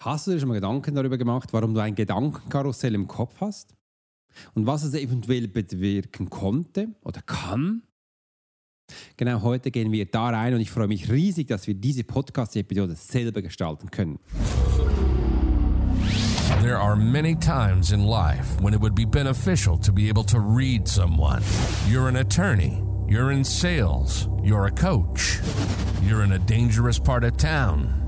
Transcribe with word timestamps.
Hast 0.00 0.28
du 0.28 0.30
dir 0.30 0.38
schon 0.38 0.48
mal 0.48 0.54
Gedanken 0.54 0.94
darüber 0.94 1.18
gemacht, 1.18 1.52
warum 1.52 1.74
du 1.74 1.80
ein 1.80 1.96
Gedankenkarussell 1.96 2.94
im 2.94 3.08
Kopf 3.08 3.40
hast? 3.40 3.74
Und 4.54 4.64
was 4.64 4.84
es 4.84 4.94
eventuell 4.94 5.48
bewirken 5.48 6.30
konnte 6.30 6.90
oder 7.02 7.20
kann? 7.22 7.82
Genau 9.16 9.42
heute 9.42 9.72
gehen 9.72 9.90
wir 9.90 10.06
da 10.06 10.28
rein 10.28 10.54
und 10.54 10.60
ich 10.60 10.70
freue 10.70 10.86
mich 10.86 11.10
riesig, 11.10 11.48
dass 11.48 11.66
wir 11.66 11.74
diese 11.74 12.04
Podcast-Episode 12.04 12.94
selber 12.94 13.42
gestalten 13.42 13.90
können. 13.90 14.20
There 16.62 16.78
are 16.78 16.94
many 16.94 17.34
times 17.34 17.90
in 17.90 18.04
life 18.04 18.62
when 18.62 18.74
it 18.74 18.80
would 18.80 18.94
be 18.94 19.04
beneficial 19.04 19.76
to 19.80 19.92
be 19.92 20.08
able 20.08 20.24
to 20.26 20.38
read 20.38 20.86
someone. 20.86 21.42
You're 21.90 22.08
an 22.08 22.16
attorney, 22.16 22.84
you're 23.08 23.32
in 23.32 23.44
sales, 23.44 24.28
you're 24.44 24.66
a 24.66 24.70
coach, 24.70 25.40
you're 26.06 26.22
in 26.22 26.32
a 26.32 26.38
dangerous 26.38 27.00
part 27.00 27.24
of 27.24 27.36
town 27.36 28.07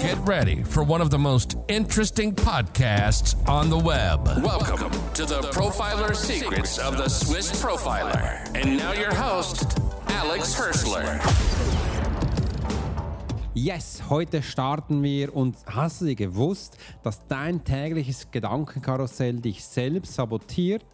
Get 0.00 0.16
ready 0.26 0.62
for 0.62 0.82
one 0.82 1.02
of 1.02 1.10
the 1.10 1.18
most 1.18 1.56
interesting 1.68 2.34
podcasts 2.34 3.36
on 3.46 3.68
the 3.68 3.76
web. 3.76 4.26
Welcome 4.42 4.90
to 5.12 5.26
the 5.26 5.42
Profiler 5.52 6.16
Secrets 6.16 6.78
of 6.78 6.96
the 6.96 7.08
Swiss 7.08 7.52
Profiler. 7.62 8.40
And 8.54 8.78
now 8.78 8.92
your 8.92 9.14
host, 9.14 9.78
Alex 10.08 10.54
Hirschler. 10.54 11.20
Yes, 13.54 14.02
heute 14.08 14.42
starten 14.42 15.02
wir 15.02 15.36
und 15.36 15.56
hast 15.66 16.00
du 16.00 16.06
dir 16.06 16.14
gewusst, 16.14 16.78
dass 17.02 17.26
dein 17.26 17.62
tägliches 17.62 18.30
Gedankenkarussell 18.30 19.40
dich 19.40 19.62
selbst 19.62 20.14
sabotiert? 20.14 20.86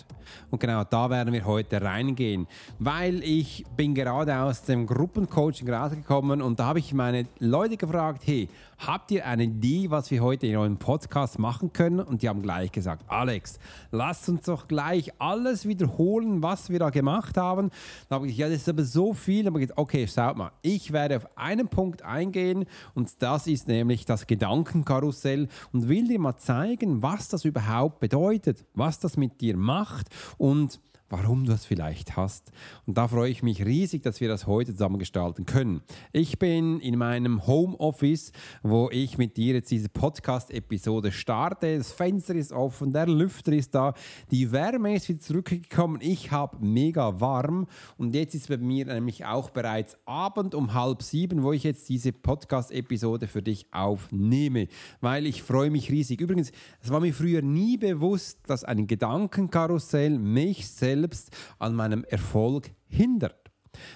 Und 0.51 0.61
genau 0.61 0.85
da 0.85 1.09
werden 1.09 1.33
wir 1.33 1.45
heute 1.45 1.81
reingehen, 1.81 2.47
weil 2.79 3.23
ich 3.23 3.65
bin 3.77 3.95
gerade 3.95 4.37
aus 4.37 4.63
dem 4.63 4.87
Gruppencoaching 4.87 5.71
rausgekommen 5.73 6.43
und 6.43 6.59
da 6.59 6.67
habe 6.67 6.81
ich 6.81 6.93
meine 6.93 7.27
Leute 7.39 7.77
gefragt, 7.77 8.23
hey, 8.25 8.49
habt 8.79 9.11
ihr 9.11 9.27
eine 9.27 9.45
Idee, 9.45 9.91
was 9.91 10.11
wir 10.11 10.23
heute 10.23 10.47
in 10.47 10.57
eurem 10.57 10.79
Podcast 10.79 11.39
machen 11.39 11.73
können? 11.73 12.01
Und 12.01 12.23
die 12.23 12.29
haben 12.29 12.43
gleich 12.43 12.73
gesagt, 12.73 13.05
Alex, 13.09 13.59
lass 13.91 14.29
uns 14.29 14.43
doch 14.43 14.69
gleich 14.69 15.13
alles 15.19 15.67
wiederholen, 15.67 16.43
was 16.43 16.71
wir 16.71 16.79
da 16.79 16.91
gemacht 16.91 17.37
haben. 17.37 17.71
Da 18.09 18.17
habe 18.17 18.29
ich, 18.29 18.37
ja, 18.37 18.49
das 18.49 18.59
ist 18.59 18.69
aber 18.69 18.85
so 18.85 19.13
viel. 19.15 19.47
Ich 19.47 19.53
gesagt, 19.53 19.79
okay, 19.79 20.07
schaut 20.07 20.37
mal, 20.37 20.53
ich 20.63 20.93
werde 20.93 21.17
auf 21.17 21.27
einen 21.37 21.69
Punkt 21.69 22.03
eingehen 22.03 22.67
und 22.95 23.23
das 23.23 23.47
ist 23.47 23.69
nämlich 23.69 24.05
das 24.05 24.27
Gedankenkarussell 24.27 25.49
und 25.73 25.89
will 25.89 26.07
dir 26.07 26.19
mal 26.19 26.37
zeigen, 26.37 27.03
was 27.03 27.29
das 27.29 27.45
überhaupt 27.45 28.01
bedeutet, 28.01 28.65
was 28.75 29.01
das 29.01 29.17
mit 29.17 29.41
dir 29.41 29.57
macht 29.57 30.07
und 30.37 30.81
warum 31.11 31.45
du 31.45 31.53
es 31.53 31.65
vielleicht 31.65 32.17
hast. 32.17 32.53
Und 32.87 32.99
da 32.99 33.09
freue 33.09 33.31
ich 33.31 33.43
mich 33.43 33.65
riesig, 33.65 34.03
dass 34.03 34.21
wir 34.21 34.29
das 34.29 34.47
heute 34.47 34.73
zusammen 34.73 34.99
gestalten 34.99 35.47
können. 35.47 35.83
Ich 36.13 36.39
bin 36.39 36.81
in 36.81 36.99
meinem 36.99 37.47
Homeoffice, 37.47 38.33
wo 38.63 38.91
ich 38.91 39.17
mit 39.17 39.37
dir 39.37 39.55
jetzt 39.55 39.71
diese 39.71 39.89
Podcast-Episode 39.89 41.13
starte. 41.13 41.79
Das 41.79 41.93
Fenster 41.93 42.35
ist 42.35 42.53
offen, 42.53 42.93
der 42.93 43.07
Lüfter 43.07 43.53
ist 43.53 43.75
da, 43.75 43.95
die 44.31 44.53
Wärme 44.53 44.95
ist 44.95 45.09
wieder 45.09 45.21
zurückgekommen. 45.21 46.01
Ich 46.03 46.31
habe 46.31 46.59
mega 46.61 47.21
warm 47.21 47.67
und 47.97 48.15
jetzt 48.15 48.35
ist 48.35 48.49
bei 48.49 48.59
mir 48.59 48.87
nämlich 48.87 49.25
auch 49.25 49.51
bereits 49.51 49.97
Abend 50.05 50.55
um 50.55 50.75
halb 50.75 51.03
sieben, 51.03 51.43
wo 51.43 51.53
ich 51.53 51.65
jetzt 51.65 51.89
diese 51.89 52.13
Podcast-Episode 52.13 53.29
für 53.29 53.43
dich 53.43 53.67
aufnehme, 53.73 54.69
weil 55.01 55.27
ich 55.27 55.43
freue 55.43 55.71
mich 55.71 55.91
riesig. 55.91 56.21
Übrigens, 56.21 56.53
es 56.83 56.91
war 56.91 57.01
mir 57.01 57.15
früher 57.15 57.41
nie 57.41 57.79
bewusst, 57.79 58.41
dass 58.47 58.65
ein 58.65 58.87
Gedankenkarussell 58.87 60.19
mich 60.19 60.69
selbst 60.69 60.98
selbst 61.01 61.31
an 61.59 61.75
meinem 61.75 62.05
Erfolg 62.05 62.71
hindert. 62.87 63.51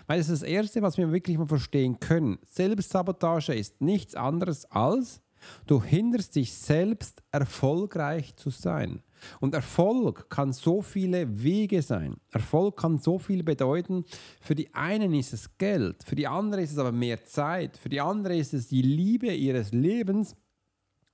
Weil 0.06 0.18
das 0.18 0.28
ist 0.28 0.42
das 0.42 0.48
Erste, 0.48 0.82
was 0.82 0.96
wir 0.98 1.12
wirklich 1.12 1.38
mal 1.38 1.46
verstehen 1.46 1.98
können. 1.98 2.38
Selbstsabotage 2.44 3.54
ist 3.54 3.80
nichts 3.80 4.14
anderes 4.14 4.64
als, 4.66 5.20
du 5.66 5.82
hinderst 5.82 6.36
dich 6.36 6.52
selbst, 6.54 7.22
erfolgreich 7.32 8.36
zu 8.36 8.50
sein. 8.50 9.02
Und 9.40 9.54
Erfolg 9.54 10.28
kann 10.30 10.52
so 10.52 10.82
viele 10.82 11.42
Wege 11.42 11.82
sein. 11.82 12.16
Erfolg 12.30 12.76
kann 12.76 12.98
so 12.98 13.18
viel 13.18 13.42
bedeuten. 13.42 14.04
Für 14.40 14.54
die 14.54 14.72
einen 14.74 15.14
ist 15.14 15.32
es 15.32 15.58
Geld, 15.58 16.02
für 16.04 16.16
die 16.16 16.26
anderen 16.26 16.64
ist 16.64 16.72
es 16.72 16.78
aber 16.78 16.92
mehr 16.92 17.24
Zeit, 17.24 17.76
für 17.76 17.88
die 17.88 18.00
andere 18.00 18.36
ist 18.36 18.52
es 18.52 18.68
die 18.68 18.82
Liebe 18.82 19.32
ihres 19.32 19.72
Lebens. 19.72 20.36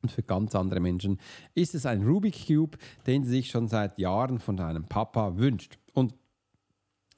Und 0.02 0.12
für 0.12 0.22
ganz 0.22 0.54
andere 0.54 0.80
Menschen 0.80 1.18
ist 1.54 1.74
es 1.74 1.86
ein 1.86 2.02
Rubik 2.02 2.46
Cube, 2.46 2.78
den 3.06 3.24
sie 3.24 3.30
sich 3.30 3.50
schon 3.50 3.68
seit 3.68 3.98
Jahren 3.98 4.38
von 4.38 4.56
deinem 4.56 4.84
Papa 4.84 5.36
wünscht. 5.36 5.78
Und 5.92 6.14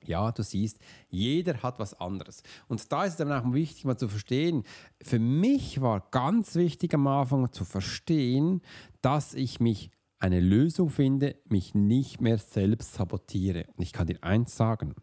ja, 0.04 0.32
du 0.32 0.42
siehst, 0.42 0.78
jeder 1.10 1.62
hat 1.62 1.78
was 1.78 1.94
anderes. 2.00 2.42
Und 2.68 2.90
da 2.90 3.04
ist 3.04 3.12
es 3.12 3.16
dann 3.18 3.32
auch 3.32 3.52
wichtig, 3.52 3.84
mal 3.84 3.98
zu 3.98 4.08
verstehen, 4.08 4.64
für 5.02 5.18
mich 5.18 5.80
war 5.82 6.08
ganz 6.10 6.54
wichtig 6.54 6.94
am 6.94 7.06
Anfang 7.06 7.52
zu 7.52 7.64
verstehen, 7.64 8.62
dass 9.02 9.34
ich 9.34 9.60
mich 9.60 9.90
eine 10.18 10.40
Lösung 10.40 10.90
finde, 10.90 11.36
mich 11.48 11.74
nicht 11.74 12.20
mehr 12.20 12.38
selbst 12.38 12.94
sabotiere. 12.94 13.66
Und 13.76 13.82
ich 13.82 13.92
kann 13.92 14.06
dir 14.06 14.22
eins 14.22 14.56
sagen, 14.56 14.94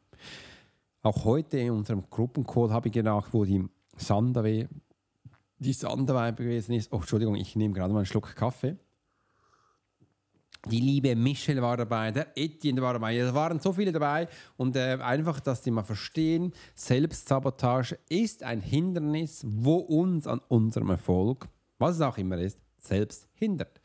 auch 1.01 1.25
heute 1.25 1.57
in 1.57 1.71
unserem 1.71 2.03
Gruppencall 2.09 2.71
habe 2.71 2.87
ich 2.87 2.93
gedacht, 2.93 3.33
wo 3.33 3.45
die 3.45 3.65
Sandawe 3.97 4.67
die 5.59 5.73
Sanderwein 5.73 6.35
gewesen 6.35 6.73
ist. 6.73 6.91
Oh, 6.91 6.97
Entschuldigung, 6.97 7.35
ich 7.35 7.55
nehme 7.55 7.73
gerade 7.73 7.93
mal 7.93 7.99
einen 7.99 8.05
Schluck 8.05 8.35
Kaffee. 8.35 8.77
Die 10.65 10.79
liebe 10.81 11.15
Michelle 11.15 11.61
war 11.61 11.77
dabei, 11.77 12.11
der 12.11 12.35
Etienne 12.35 12.81
war 12.81 12.93
dabei. 12.93 13.17
Es 13.17 13.33
waren 13.33 13.59
so 13.59 13.71
viele 13.71 13.91
dabei. 13.91 14.27
Und 14.57 14.75
äh, 14.75 14.97
einfach, 15.01 15.39
dass 15.39 15.63
sie 15.63 15.71
mal 15.71 15.83
verstehen, 15.83 16.51
Selbstsabotage 16.75 17.97
ist 18.09 18.43
ein 18.43 18.61
Hindernis, 18.61 19.43
wo 19.47 19.75
uns 19.77 20.27
an 20.27 20.41
unserem 20.49 20.89
Erfolg, 20.89 21.47
was 21.77 21.95
es 21.95 22.01
auch 22.01 22.17
immer 22.17 22.37
ist, 22.37 22.59
selbst 22.79 23.27
hindert. 23.33 23.79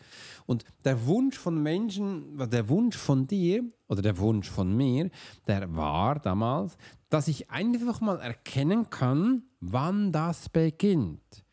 Und 0.46 0.64
der 0.84 1.06
Wunsch 1.06 1.38
von 1.38 1.62
Menschen, 1.62 2.36
der 2.50 2.68
Wunsch 2.68 2.96
von 2.96 3.26
dir 3.26 3.64
oder 3.88 4.02
der 4.02 4.18
Wunsch 4.18 4.50
von 4.50 4.76
mir, 4.76 5.10
der 5.46 5.74
war 5.74 6.18
damals, 6.18 6.76
dass 7.10 7.28
ich 7.28 7.50
einfach 7.50 8.00
mal 8.00 8.18
erkennen 8.18 8.90
kann, 8.90 9.44
wann 9.60 10.10
das 10.10 10.48
beginnt. 10.48 11.44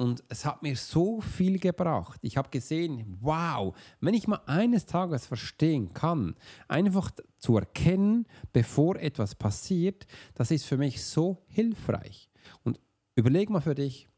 Und 0.00 0.24
es 0.30 0.46
hat 0.46 0.62
mir 0.62 0.76
so 0.76 1.20
viel 1.20 1.58
gebracht. 1.58 2.20
Ich 2.22 2.38
habe 2.38 2.48
gesehen, 2.48 3.18
wow, 3.20 3.76
wenn 4.00 4.14
ich 4.14 4.26
mal 4.26 4.40
eines 4.46 4.86
Tages 4.86 5.26
verstehen 5.26 5.92
kann, 5.92 6.36
einfach 6.68 7.10
zu 7.36 7.58
erkennen, 7.58 8.26
bevor 8.54 8.96
etwas 8.96 9.34
passiert, 9.34 10.06
das 10.32 10.52
ist 10.52 10.64
für 10.64 10.78
mich 10.78 11.04
so 11.04 11.44
hilfreich. 11.48 12.30
Und 12.64 12.80
überleg 13.14 13.50
mal 13.50 13.60
für 13.60 13.74
dich, 13.74 14.08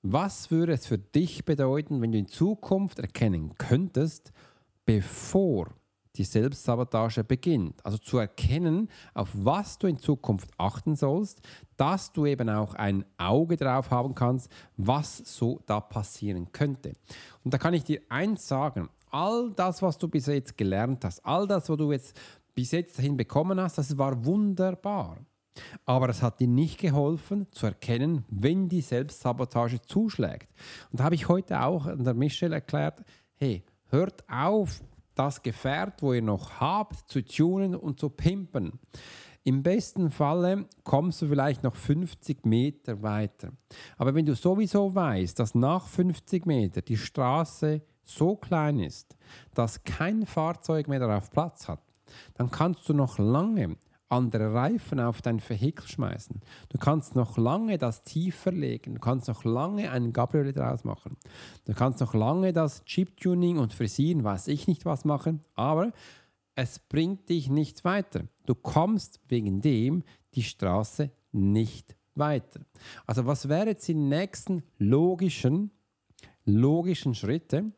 was 0.00 0.52
würde 0.52 0.74
es 0.74 0.86
für 0.86 0.98
dich 0.98 1.44
bedeuten, 1.44 2.00
wenn 2.00 2.12
du 2.12 2.18
in 2.18 2.28
Zukunft 2.28 3.00
erkennen 3.00 3.58
könntest, 3.58 4.32
bevor 4.84 5.74
die 6.18 6.24
Selbstsabotage 6.24 7.24
beginnt. 7.24 7.84
Also 7.84 7.98
zu 7.98 8.18
erkennen, 8.18 8.88
auf 9.14 9.30
was 9.32 9.78
du 9.78 9.86
in 9.86 9.98
Zukunft 9.98 10.50
achten 10.58 10.96
sollst, 10.96 11.40
dass 11.76 12.12
du 12.12 12.26
eben 12.26 12.48
auch 12.48 12.74
ein 12.74 13.04
Auge 13.18 13.56
drauf 13.56 13.90
haben 13.90 14.14
kannst, 14.14 14.50
was 14.76 15.18
so 15.18 15.62
da 15.66 15.80
passieren 15.80 16.52
könnte. 16.52 16.94
Und 17.44 17.54
da 17.54 17.58
kann 17.58 17.74
ich 17.74 17.84
dir 17.84 18.00
eins 18.08 18.48
sagen, 18.48 18.88
all 19.10 19.52
das, 19.54 19.82
was 19.82 19.98
du 19.98 20.08
bis 20.08 20.26
jetzt 20.26 20.56
gelernt 20.56 21.04
hast, 21.04 21.24
all 21.24 21.46
das, 21.46 21.68
was 21.68 21.76
du 21.76 21.92
jetzt 21.92 22.18
bis 22.54 22.72
jetzt 22.72 22.98
dahin 22.98 23.16
bekommen 23.16 23.60
hast, 23.60 23.78
das 23.78 23.96
war 23.98 24.24
wunderbar. 24.24 25.18
Aber 25.84 26.08
es 26.08 26.22
hat 26.22 26.40
dir 26.40 26.48
nicht 26.48 26.78
geholfen 26.78 27.46
zu 27.50 27.66
erkennen, 27.66 28.24
wenn 28.28 28.68
die 28.68 28.80
Selbstsabotage 28.80 29.80
zuschlägt. 29.82 30.48
Und 30.90 31.00
da 31.00 31.04
habe 31.04 31.14
ich 31.14 31.28
heute 31.28 31.62
auch 31.62 31.86
an 31.86 32.04
der 32.04 32.14
Michelle 32.14 32.54
erklärt, 32.54 33.02
hey, 33.36 33.64
hört 33.88 34.24
auf, 34.28 34.82
das 35.16 35.42
Gefährt, 35.42 36.02
wo 36.02 36.12
ihr 36.12 36.22
noch 36.22 36.60
habt, 36.60 37.08
zu 37.10 37.24
tunen 37.24 37.74
und 37.74 37.98
zu 37.98 38.10
pimpen. 38.10 38.78
Im 39.42 39.62
besten 39.62 40.10
Falle 40.10 40.66
kommst 40.82 41.22
du 41.22 41.28
vielleicht 41.28 41.62
noch 41.62 41.76
50 41.76 42.44
Meter 42.46 43.02
weiter. 43.02 43.52
Aber 43.96 44.14
wenn 44.14 44.26
du 44.26 44.34
sowieso 44.34 44.94
weißt, 44.94 45.38
dass 45.38 45.54
nach 45.54 45.86
50 45.86 46.46
Meter 46.46 46.82
die 46.82 46.96
Straße 46.96 47.82
so 48.02 48.36
klein 48.36 48.80
ist, 48.80 49.16
dass 49.54 49.84
kein 49.84 50.26
Fahrzeug 50.26 50.88
mehr 50.88 51.00
darauf 51.00 51.30
Platz 51.30 51.68
hat, 51.68 51.82
dann 52.34 52.50
kannst 52.50 52.88
du 52.88 52.92
noch 52.92 53.18
lange 53.18 53.76
andere 54.08 54.54
Reifen 54.54 55.00
auf 55.00 55.20
dein 55.22 55.40
Vehikel 55.40 55.86
schmeißen. 55.88 56.40
Du 56.68 56.78
kannst 56.78 57.16
noch 57.16 57.36
lange 57.38 57.78
das 57.78 58.02
tiefer 58.02 58.52
legen. 58.52 58.94
Du 58.94 59.00
kannst 59.00 59.28
noch 59.28 59.44
lange 59.44 59.90
einen 59.90 60.12
Gabriel 60.12 60.52
draus 60.52 60.84
machen. 60.84 61.16
Du 61.64 61.74
kannst 61.74 62.00
noch 62.00 62.14
lange 62.14 62.52
das 62.52 62.84
Chip-Tuning 62.84 63.58
und 63.58 63.72
Frisieren, 63.72 64.24
weiß 64.24 64.48
ich 64.48 64.68
nicht 64.68 64.84
was 64.84 65.04
machen, 65.04 65.42
aber 65.54 65.92
es 66.54 66.78
bringt 66.78 67.28
dich 67.28 67.50
nicht 67.50 67.84
weiter. 67.84 68.24
Du 68.46 68.54
kommst 68.54 69.20
wegen 69.28 69.60
dem 69.60 70.04
die 70.34 70.42
Straße 70.42 71.10
nicht 71.32 71.96
weiter. 72.14 72.60
Also 73.06 73.26
was 73.26 73.48
wären 73.48 73.68
jetzt 73.68 73.86
die 73.88 73.94
nächsten 73.94 74.62
logischen, 74.78 75.70
logischen 76.44 77.14
Schritte? 77.14 77.72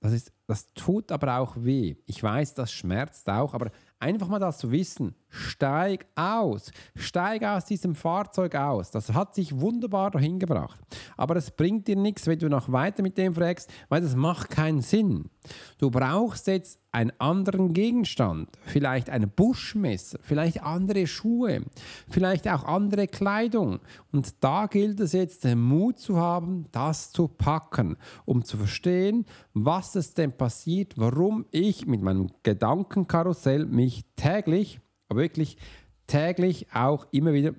Das, 0.00 0.12
ist, 0.12 0.32
das 0.46 0.72
tut 0.74 1.12
aber 1.12 1.38
auch 1.38 1.54
weh. 1.56 1.96
Ich 2.06 2.22
weiß, 2.22 2.54
das 2.54 2.72
schmerzt 2.72 3.28
auch, 3.28 3.54
aber 3.54 3.70
einfach 3.98 4.28
mal 4.28 4.38
das 4.38 4.58
zu 4.58 4.72
wissen, 4.72 5.14
steig 5.32 6.06
aus, 6.14 6.70
steig 6.94 7.42
aus 7.42 7.64
diesem 7.64 7.94
Fahrzeug 7.94 8.54
aus. 8.54 8.90
Das 8.90 9.12
hat 9.14 9.34
sich 9.34 9.58
wunderbar 9.58 10.10
dahin 10.10 10.38
gebracht. 10.38 10.78
Aber 11.16 11.36
es 11.36 11.50
bringt 11.50 11.88
dir 11.88 11.96
nichts, 11.96 12.26
wenn 12.26 12.38
du 12.38 12.48
noch 12.48 12.70
weiter 12.70 13.02
mit 13.02 13.16
dem 13.16 13.34
fragst, 13.34 13.70
weil 13.88 14.02
das 14.02 14.14
macht 14.14 14.50
keinen 14.50 14.82
Sinn. 14.82 15.30
Du 15.78 15.90
brauchst 15.90 16.46
jetzt 16.46 16.78
einen 16.92 17.12
anderen 17.18 17.72
Gegenstand, 17.72 18.50
vielleicht 18.66 19.08
ein 19.08 19.30
Buschmesser, 19.30 20.18
vielleicht 20.22 20.62
andere 20.62 21.06
Schuhe, 21.06 21.62
vielleicht 22.08 22.46
auch 22.48 22.64
andere 22.64 23.08
Kleidung. 23.08 23.80
Und 24.12 24.44
da 24.44 24.66
gilt 24.66 25.00
es 25.00 25.12
jetzt, 25.12 25.44
den 25.44 25.60
Mut 25.60 25.98
zu 25.98 26.18
haben, 26.18 26.66
das 26.70 27.10
zu 27.10 27.28
packen, 27.28 27.96
um 28.26 28.44
zu 28.44 28.58
verstehen, 28.58 29.24
was 29.54 29.96
es 29.96 30.12
denn 30.12 30.36
passiert, 30.36 30.94
warum 30.96 31.46
ich 31.50 31.86
mit 31.86 32.02
meinem 32.02 32.30
Gedankenkarussell 32.42 33.64
mich 33.64 34.04
täglich, 34.14 34.80
aber 35.12 35.20
wirklich 35.20 35.58
täglich 36.06 36.66
auch 36.74 37.06
immer 37.12 37.32
wieder 37.32 37.54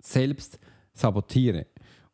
selbst 0.00 0.58
sabotiere. 0.92 1.66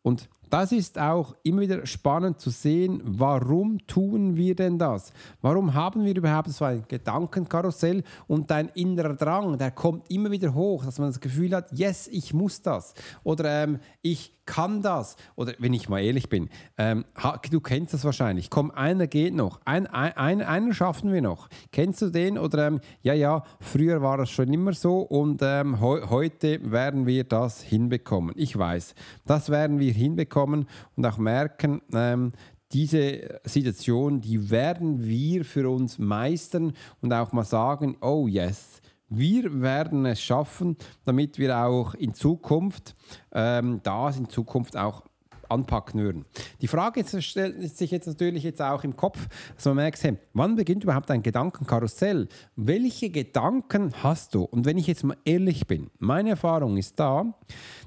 Und 0.03 0.29
das 0.51 0.73
ist 0.73 0.99
auch 0.99 1.35
immer 1.43 1.63
wieder 1.63 1.87
spannend 1.87 2.41
zu 2.41 2.51
sehen, 2.51 3.01
warum 3.05 3.79
tun 3.87 4.37
wir 4.37 4.55
denn 4.55 4.79
das? 4.79 5.13
Warum 5.41 5.75
haben 5.75 6.05
wir 6.05 6.17
überhaupt 6.17 6.51
so 6.51 6.65
ein 6.65 6.85
Gedankenkarussell 6.89 8.03
und 8.27 8.51
dein 8.51 8.69
innerer 8.71 9.15
Drang, 9.15 9.57
der 9.59 9.71
kommt 9.71 10.11
immer 10.11 10.31
wieder 10.31 10.53
hoch, 10.55 10.85
dass 10.85 10.99
man 10.99 11.09
das 11.09 11.21
Gefühl 11.21 11.55
hat, 11.55 11.71
yes, 11.73 12.09
ich 12.09 12.35
muss 12.35 12.63
das 12.63 12.95
oder 13.23 13.65
ähm, 13.65 13.79
ich 14.03 14.33
kann 14.51 14.83
das. 14.83 15.17
Oder 15.37 15.55
wenn 15.59 15.73
ich 15.73 15.89
mal 15.89 16.03
ehrlich 16.03 16.29
bin, 16.29 16.49
ähm, 16.77 17.05
du 17.51 17.61
kennst 17.61 17.95
das 17.95 18.05
wahrscheinlich. 18.05 18.51
Komm, 18.51 18.73
einer 18.73 19.07
geht 19.07 19.33
noch. 19.33 19.61
Ein, 19.65 19.87
ein, 19.87 20.17
ein, 20.17 20.43
einen 20.43 20.75
schaffen 20.75 21.13
wir 21.13 21.23
noch. 21.23 21.49
Kennst 21.71 22.03
du 22.03 22.11
den? 22.11 22.37
Oder 22.37 22.67
ähm, 22.67 22.81
ja, 23.03 23.15
ja, 23.15 23.45
früher 23.61 24.03
war 24.03 24.17
das 24.19 24.31
schon 24.31 24.53
immer 24.53 24.73
so 24.73 24.99
und 24.99 25.41
ähm, 25.43 25.79
he 25.79 26.01
heute 26.09 26.73
werden 26.73 27.07
wir 27.07 27.23
das 27.23 27.63
hinbekommen. 27.63 28.35
Ich 28.37 28.59
weiß, 28.59 28.97
das 29.25 29.51
werden 29.51 29.79
wir 29.79 29.93
hinbekommen 29.93 30.40
und 30.45 31.07
auch 31.07 31.19
merken, 31.19 31.83
ähm, 31.93 32.33
diese 32.73 33.41
Situation, 33.45 34.21
die 34.21 34.51
werden 34.51 35.05
wir 35.05 35.45
für 35.45 35.69
uns 35.69 35.99
meistern 35.99 36.73
und 37.01 37.13
auch 37.13 37.33
mal 37.33 37.45
sagen, 37.45 37.97
oh 38.01 38.29
yes, 38.29 38.81
wir 39.09 39.61
werden 39.61 40.07
es 40.07 40.23
schaffen, 40.23 40.77
damit 41.05 41.39
wir 41.39 41.59
auch 41.59 41.95
in 41.95 42.15
Zukunft 42.15 42.95
ähm, 43.33 43.81
das 43.83 44.19
in 44.19 44.29
Zukunft 44.29 44.77
auch 44.77 45.03
anpacken 45.51 46.01
würden. 46.01 46.25
Die 46.61 46.69
Frage 46.69 47.05
stellt 47.21 47.77
sich 47.77 47.91
jetzt 47.91 48.07
natürlich 48.07 48.45
jetzt 48.45 48.63
auch 48.63 48.85
im 48.85 48.97
Kopf, 48.97 49.27
dass 49.57 49.65
man 49.65 49.77
merkt, 49.77 50.03
hey, 50.03 50.17
wann 50.33 50.57
beginnt 50.57 50.85
überhaupt 50.85 51.11
ein 51.11 51.23
Gedankenkarussell? 51.23 52.29
Welche 52.57 53.11
Gedanken 53.11 53.93
hast 54.03 54.35
du? 54.35 54.45
Und 54.45 54.65
wenn 54.65 54.79
ich 54.79 54.87
jetzt 54.87 55.05
mal 55.05 55.17
ehrlich 55.25 55.67
bin, 55.67 55.91
meine 55.99 56.31
Erfahrung 56.31 56.77
ist 56.77 56.99
da, 56.99 57.35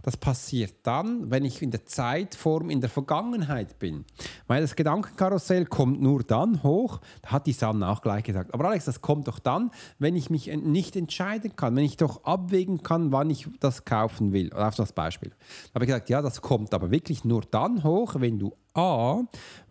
das 0.03 0.17
passiert 0.17 0.75
dann, 0.83 1.31
wenn 1.31 1.45
ich 1.45 1.61
in 1.61 1.71
der 1.71 1.85
Zeitform 1.85 2.69
in 2.69 2.81
der 2.81 2.89
Vergangenheit 2.89 3.79
bin. 3.79 4.05
Weil 4.47 4.61
das 4.61 4.75
Gedankenkarussell 4.75 5.65
kommt 5.65 6.01
nur 6.01 6.23
dann 6.23 6.61
hoch, 6.61 6.99
da 7.21 7.31
hat 7.31 7.47
die 7.47 7.53
Sanna 7.53 7.91
auch 7.91 8.01
gleich 8.01 8.23
gesagt. 8.23 8.53
Aber 8.53 8.65
Alex, 8.65 8.85
das 8.85 9.01
kommt 9.01 9.27
doch 9.27 9.39
dann, 9.39 9.71
wenn 9.99 10.15
ich 10.15 10.29
mich 10.29 10.47
nicht 10.47 10.95
entscheiden 10.95 11.55
kann, 11.55 11.75
wenn 11.75 11.85
ich 11.85 11.97
doch 11.97 12.25
abwägen 12.25 12.83
kann, 12.83 13.11
wann 13.11 13.29
ich 13.29 13.47
das 13.59 13.85
kaufen 13.85 14.33
will. 14.33 14.51
Auf 14.53 14.75
das 14.75 14.93
Beispiel. 14.93 15.29
Da 15.29 15.75
habe 15.75 15.85
ich 15.85 15.87
gesagt, 15.87 16.09
ja, 16.09 16.21
das 16.21 16.41
kommt 16.41 16.73
aber 16.73 16.91
wirklich 16.91 17.23
nur 17.23 17.41
dann 17.41 17.83
hoch, 17.83 18.15
wenn 18.19 18.39
du 18.39 18.53
A 18.73 19.21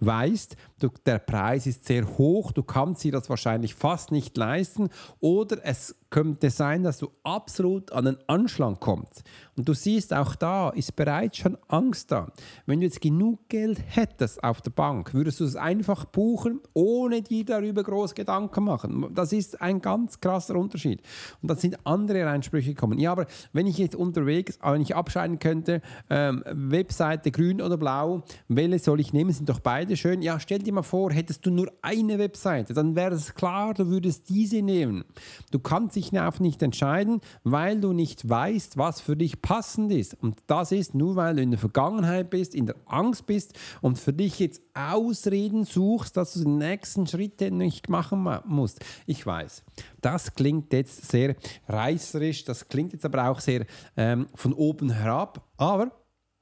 weißt, 0.01 0.57
du, 0.81 0.89
der 1.07 1.19
Preis 1.19 1.67
ist 1.67 1.87
sehr 1.87 2.07
hoch, 2.19 2.53
du 2.53 2.63
kannst 2.63 3.05
dir 3.05 3.13
das 3.13 3.29
wahrscheinlich 3.31 3.75
fast 3.75 4.11
nicht 4.13 4.37
leisten 4.37 4.91
oder 5.21 5.59
es 5.65 5.95
könnte 6.13 6.51
sein, 6.51 6.85
dass 6.85 6.99
du 6.99 7.09
absolut 7.25 7.91
an 7.91 8.05
den 8.05 8.19
Anschlag 8.29 8.79
kommst. 8.81 9.25
Und 9.57 9.69
du 9.69 9.75
siehst, 9.75 10.15
auch 10.15 10.35
da 10.35 10.71
ist 10.71 10.95
bereits 10.95 11.39
schon 11.39 11.59
Angst 11.69 12.13
da. 12.13 12.33
Wenn 12.67 12.81
du 12.81 12.87
jetzt 12.87 13.01
genug 13.01 13.49
Geld 13.49 13.83
hättest 13.87 14.43
auf 14.45 14.61
der 14.61 14.71
Bank, 14.71 15.15
würdest 15.15 15.41
du 15.41 15.45
es 15.45 15.57
einfach 15.57 16.05
buchen, 16.05 16.61
ohne 16.75 17.23
dir 17.23 17.45
darüber 17.45 17.83
groß 17.83 18.15
Gedanken 18.15 18.65
machen. 18.65 19.07
Das 19.15 19.33
ist 19.33 19.61
ein 19.61 19.81
ganz 19.81 20.21
krasser 20.21 20.57
Unterschied. 20.57 21.03
Und 21.41 21.51
dann 21.51 21.59
sind 21.59 21.79
andere 21.85 22.29
Einsprüche 22.29 22.75
gekommen. 22.75 22.99
Ja, 22.99 23.13
aber 23.13 23.27
wenn 23.53 23.67
ich 23.67 23.79
jetzt 23.79 23.97
unterwegs, 23.97 24.59
wenn 24.63 24.83
ich 24.83 24.95
abscheiden 24.95 25.39
könnte, 25.39 25.81
ähm, 26.11 26.45
Webseite 26.47 27.31
grün 27.31 27.61
oder 27.61 27.79
blau, 27.79 28.23
welche 28.49 28.79
soll 28.93 29.01
ich 29.01 29.15
nehmen? 29.15 29.33
Sind 29.33 29.49
doch 29.49 29.61
beide 29.61 29.97
schön. 29.97 30.21
Ja, 30.21 30.39
stell 30.39 30.59
dir 30.59 30.75
mal 30.75 30.83
vor, 30.83 31.13
hättest 31.13 31.47
du 31.47 31.51
nur 31.51 31.73
eine 31.81 32.19
Webseite, 32.19 32.75
dann 32.75 32.95
wäre 32.95 33.15
es 33.15 33.35
klar, 33.35 33.73
du 33.73 33.87
würdest 33.87 34.29
diese 34.29 34.61
nehmen. 34.61 35.05
Du 35.51 35.61
kannst 35.61 35.97
dich 35.97 36.13
auch 36.21 36.41
nicht 36.41 36.63
entscheiden, 36.63 37.23
weil 37.43 37.81
du 37.81 37.95
nicht 37.95 38.29
weißt, 38.29 38.77
was 38.77 39.01
für 39.01 39.17
dich 39.17 39.41
passend 39.41 39.93
ist. 39.93 40.13
Und 40.23 40.41
das 40.47 40.73
ist 40.73 40.95
nur, 40.95 41.17
weil 41.17 41.37
du 41.37 41.43
in 41.43 41.53
der 41.53 41.59
Vergangenheit 41.59 42.29
bist, 42.29 42.55
in 42.55 42.67
der 42.67 42.77
Angst 42.85 43.25
bist 43.25 43.59
und 43.81 43.99
für 43.99 44.13
dich 44.13 44.39
jetzt 44.39 44.61
Ausreden 44.75 45.65
suchst, 45.65 46.19
dass 46.19 46.35
du 46.35 46.41
die 46.41 46.51
nächsten 46.51 47.07
Schritte 47.07 47.51
nicht 47.51 47.89
machen 47.89 48.29
musst. 48.45 48.85
Ich 49.07 49.25
weiß, 49.25 49.65
das 50.03 50.35
klingt 50.35 50.71
jetzt 50.75 51.11
sehr 51.11 51.35
reißerisch, 51.67 52.45
das 52.45 52.69
klingt 52.69 52.93
jetzt 52.93 53.07
aber 53.07 53.31
auch 53.31 53.41
sehr 53.41 53.65
ähm, 53.97 54.27
von 54.35 54.53
oben 54.53 54.91
herab, 54.91 55.49
aber 55.57 55.93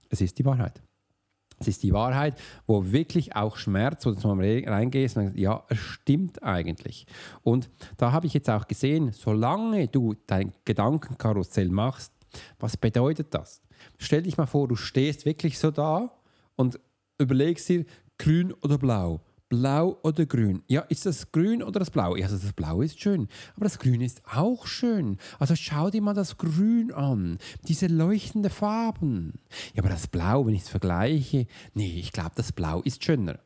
es 0.09 0.21
ist 0.21 0.37
die 0.37 0.45
Wahrheit. 0.45 0.83
Es 1.61 1.69
ist 1.69 1.83
die 1.83 1.93
Wahrheit, 1.93 2.41
wo 2.67 2.91
wirklich 2.91 3.37
auch 3.37 3.57
Schmerz, 3.57 4.07
wo 4.07 4.13
du 4.13 4.35
mal 4.35 4.65
reingehst 4.67 5.19
und 5.19 5.25
sagst, 5.25 5.39
ja, 5.39 5.63
es 5.69 5.79
stimmt 5.79 6.43
eigentlich. 6.43 7.07
Und 7.43 7.69
da 7.99 8.13
habe 8.13 8.27
ich 8.27 8.33
jetzt 8.33 8.49
auch 8.49 8.67
gesehen, 8.67 9.13
solange 9.13 9.87
du 9.87 10.15
dein 10.27 10.55
Gedankenkarussell 10.65 11.69
machst, 11.69 12.13
was 12.59 12.79
bedeutet 12.79 13.35
das? 13.35 13.61
Stell 13.99 14.23
dich 14.23 14.39
mal 14.39 14.47
vor, 14.47 14.69
du 14.69 14.77
stehst 14.77 15.27
wirklich 15.27 15.59
so 15.59 15.71
da 15.71 16.11
und 16.57 16.81
überlegst 17.19 17.69
dir, 17.69 17.85
grün 18.17 18.55
oder 18.63 18.79
blau. 18.79 19.21
Blau 19.51 19.99
oder 20.05 20.27
grün? 20.27 20.63
Ja, 20.69 20.83
ist 20.83 21.07
das 21.07 21.33
grün 21.33 21.61
oder 21.61 21.81
das 21.81 21.91
blau? 21.91 22.15
Ja, 22.15 22.27
also 22.27 22.39
das 22.39 22.53
blau 22.53 22.83
ist 22.83 23.01
schön, 23.01 23.27
aber 23.57 23.65
das 23.65 23.81
grün 23.81 24.01
ist 24.01 24.23
auch 24.25 24.69
schön. 24.69 25.19
Also 25.41 25.57
schau 25.57 25.91
dir 25.91 26.01
mal 26.01 26.15
das 26.15 26.39
grün 26.39 26.93
an, 26.93 27.37
diese 27.67 27.89
leuchtenden 27.89 28.49
Farben. 28.49 29.41
Ja, 29.75 29.83
aber 29.83 29.89
das 29.89 30.07
blau, 30.07 30.47
wenn 30.47 30.55
ich 30.55 30.63
es 30.63 30.69
vergleiche, 30.69 31.49
nee, 31.75 31.99
ich 31.99 32.13
glaube, 32.13 32.31
das 32.37 32.53
blau 32.53 32.81
ist 32.83 33.05
schöner. 33.05 33.41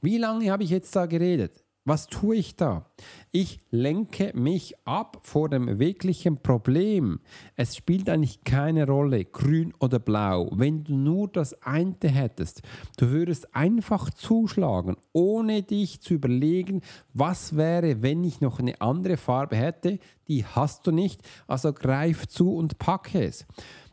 Wie 0.00 0.16
lange 0.16 0.48
habe 0.52 0.62
ich 0.62 0.70
jetzt 0.70 0.94
da 0.94 1.06
geredet? 1.06 1.64
Was 1.88 2.06
tue 2.06 2.36
ich 2.36 2.54
da? 2.54 2.84
Ich 3.30 3.60
lenke 3.70 4.32
mich 4.34 4.74
ab 4.84 5.20
vor 5.22 5.48
dem 5.48 5.78
wirklichen 5.78 6.36
Problem. 6.36 7.20
Es 7.56 7.76
spielt 7.76 8.10
eigentlich 8.10 8.44
keine 8.44 8.86
Rolle, 8.86 9.24
grün 9.24 9.72
oder 9.80 9.98
blau. 9.98 10.50
Wenn 10.52 10.84
du 10.84 10.98
nur 10.98 11.28
das 11.28 11.54
eine 11.62 11.96
hättest, 12.02 12.60
du 12.98 13.08
würdest 13.08 13.54
einfach 13.56 14.10
zuschlagen, 14.10 14.98
ohne 15.14 15.62
dich 15.62 16.02
zu 16.02 16.12
überlegen, 16.12 16.82
was 17.14 17.56
wäre, 17.56 18.02
wenn 18.02 18.22
ich 18.22 18.42
noch 18.42 18.58
eine 18.58 18.78
andere 18.82 19.16
Farbe 19.16 19.56
hätte. 19.56 19.98
Die 20.28 20.44
hast 20.44 20.86
du 20.86 20.90
nicht, 20.90 21.22
also 21.46 21.72
greif 21.72 22.28
zu 22.28 22.54
und 22.54 22.78
packe 22.78 23.24
es. 23.24 23.46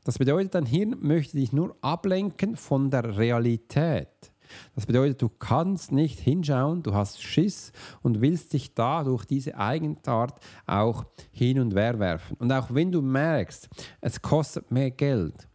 Das 0.03 0.17
bedeutet, 0.17 0.53
dein 0.53 0.65
Hirn 0.65 0.97
möchte 0.99 1.37
dich 1.37 1.53
nur 1.53 1.77
ablenken 1.79 2.57
von 2.57 2.89
der 2.89 3.17
Realität. 3.17 4.35
Das 4.75 4.85
bedeutet, 4.85 5.21
du 5.21 5.29
kannst 5.29 5.91
nicht 5.91 6.19
hinschauen, 6.19 6.83
du 6.83 6.93
hast 6.93 7.21
Schiss 7.21 7.71
und 8.01 8.21
willst 8.21 8.53
dich 8.53 8.73
da 8.73 9.03
durch 9.03 9.25
diese 9.25 9.57
Eigenart 9.57 10.39
auch 10.65 11.05
hin 11.31 11.59
und 11.59 11.75
her 11.75 11.99
werfen. 11.99 12.37
Und 12.37 12.51
auch 12.51 12.73
wenn 12.73 12.91
du 12.91 13.01
merkst, 13.01 13.69
es 14.01 14.21
kostet 14.21 14.71
mehr 14.71 14.91
Geld, 14.91 15.47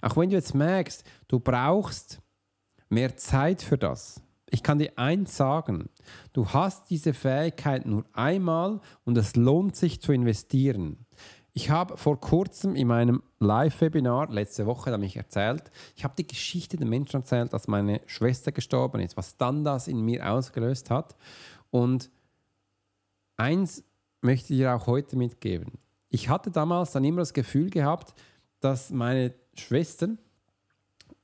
auch 0.00 0.16
wenn 0.16 0.30
du 0.30 0.36
jetzt 0.36 0.54
merkst, 0.54 1.04
du 1.28 1.40
brauchst 1.40 2.20
mehr 2.88 3.16
Zeit 3.16 3.62
für 3.62 3.78
das, 3.78 4.22
ich 4.50 4.62
kann 4.62 4.78
dir 4.78 4.92
eins 4.96 5.36
sagen, 5.36 5.90
du 6.32 6.48
hast 6.48 6.90
diese 6.90 7.12
Fähigkeit 7.12 7.84
nur 7.84 8.04
einmal 8.12 8.80
und 9.04 9.18
es 9.18 9.36
lohnt 9.36 9.76
sich 9.76 10.00
zu 10.00 10.12
investieren. 10.12 11.06
Ich 11.58 11.70
habe 11.70 11.96
vor 11.96 12.20
kurzem 12.20 12.76
in 12.76 12.86
meinem 12.86 13.20
Live-Webinar, 13.40 14.30
letzte 14.30 14.64
Woche, 14.64 14.92
habe 14.92 15.04
erzählt, 15.16 15.72
ich 15.96 16.04
habe 16.04 16.14
die 16.16 16.24
Geschichte 16.24 16.76
der 16.76 16.86
Menschen 16.86 17.16
erzählt, 17.16 17.52
dass 17.52 17.66
meine 17.66 18.00
Schwester 18.06 18.52
gestorben 18.52 19.00
ist, 19.00 19.16
was 19.16 19.36
dann 19.36 19.64
das 19.64 19.88
in 19.88 20.00
mir 20.00 20.30
ausgelöst 20.30 20.88
hat. 20.88 21.16
Und 21.72 22.12
eins 23.36 23.82
möchte 24.20 24.52
ich 24.52 24.60
dir 24.60 24.76
auch 24.76 24.86
heute 24.86 25.16
mitgeben. 25.16 25.80
ich 26.10 26.28
hatte 26.28 26.52
damals 26.52 26.92
dann 26.92 27.02
immer 27.02 27.22
das 27.22 27.32
Gefühl 27.32 27.70
gehabt, 27.70 28.14
dass 28.60 28.90
meine 28.90 29.34
Schwestern 29.54 30.20